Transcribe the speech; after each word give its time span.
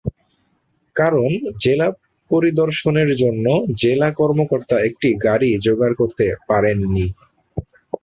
কারণ 0.95 1.29
জেলা 1.63 1.87
পরিদর্শনের 2.31 3.09
জন্য 3.15 3.45
জেলা 3.81 4.09
কর্মকর্তা 4.11 4.75
একটি 4.87 5.09
গাড়ি 5.25 5.49
যোগাড় 5.65 5.95
করতে 5.95 6.25
পারেন 6.47 6.77
নি। 6.93 7.05